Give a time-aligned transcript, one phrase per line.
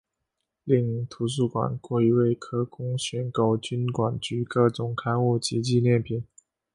[0.63, 6.25] 另图书馆柜位可供选购金管局各种刊物及纪念品。